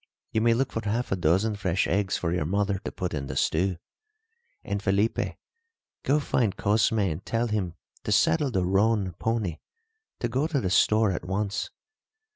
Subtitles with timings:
[0.31, 3.27] You may look for half a dozen fresh eggs for your mother to put in
[3.27, 3.77] the stew.
[4.63, 5.35] And, Felipe,
[6.01, 7.75] go find Cosme and tell him
[8.05, 9.59] to saddle the roan pony
[10.19, 11.69] to go to the store at once.